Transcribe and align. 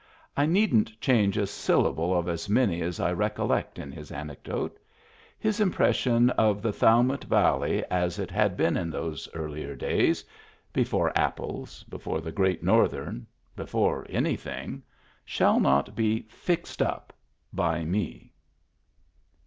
I 0.35 0.47
needn't 0.47 0.99
change 0.99 1.37
a 1.37 1.45
syllable 1.45 2.17
of 2.17 2.27
as 2.27 2.49
many 2.49 2.81
as 2.81 2.99
I 2.99 3.11
recollect 3.11 3.77
in 3.77 3.91
his 3.91 4.11
anecdote. 4.11 4.79
His 5.37 5.59
impression 5.59 6.31
of 6.31 6.63
the 6.63 6.73
Thowmet 6.73 7.25
Valley 7.25 7.85
as 7.91 8.17
it 8.17 8.31
had 8.31 8.57
been 8.57 8.77
in 8.77 8.89
those 8.89 9.29
earlier 9.35 9.75
days— 9.75 10.25
before 10.73 11.15
apples, 11.15 11.83
before 11.83 12.19
the 12.19 12.31
Great 12.31 12.63
Northern, 12.63 13.27
before 13.55 14.07
anything— 14.09 14.81
shall 15.37 15.59
not 15.59 15.95
be" 15.95 16.21
fixed 16.29 16.81
up" 16.81 17.13
by 17.53 17.85
me. 17.85 18.33